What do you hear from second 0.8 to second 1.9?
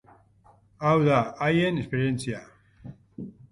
Hau da haien